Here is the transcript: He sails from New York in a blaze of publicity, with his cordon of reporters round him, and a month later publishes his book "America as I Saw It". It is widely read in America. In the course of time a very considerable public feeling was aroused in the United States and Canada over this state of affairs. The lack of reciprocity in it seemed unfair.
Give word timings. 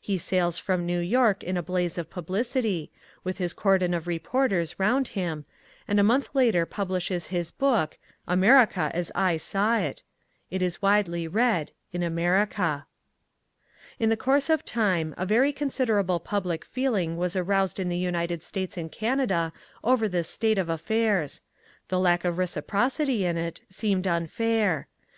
He 0.00 0.16
sails 0.16 0.56
from 0.56 0.86
New 0.86 1.00
York 1.00 1.44
in 1.44 1.58
a 1.58 1.62
blaze 1.62 1.98
of 1.98 2.08
publicity, 2.08 2.90
with 3.24 3.36
his 3.36 3.52
cordon 3.52 3.92
of 3.92 4.06
reporters 4.06 4.80
round 4.80 5.08
him, 5.08 5.44
and 5.86 6.00
a 6.00 6.02
month 6.02 6.30
later 6.32 6.64
publishes 6.64 7.26
his 7.26 7.50
book 7.50 7.98
"America 8.26 8.90
as 8.94 9.12
I 9.14 9.36
Saw 9.36 9.76
It". 9.80 10.02
It 10.50 10.62
is 10.62 10.80
widely 10.80 11.28
read 11.28 11.72
in 11.92 12.02
America. 12.02 12.86
In 13.98 14.08
the 14.08 14.16
course 14.16 14.48
of 14.48 14.64
time 14.64 15.14
a 15.18 15.26
very 15.26 15.52
considerable 15.52 16.20
public 16.20 16.64
feeling 16.64 17.18
was 17.18 17.36
aroused 17.36 17.78
in 17.78 17.90
the 17.90 17.98
United 17.98 18.42
States 18.42 18.78
and 18.78 18.90
Canada 18.90 19.52
over 19.84 20.08
this 20.08 20.30
state 20.30 20.56
of 20.56 20.70
affairs. 20.70 21.42
The 21.88 22.00
lack 22.00 22.24
of 22.24 22.38
reciprocity 22.38 23.26
in 23.26 23.36
it 23.36 23.60
seemed 23.68 24.06
unfair. 24.06 24.88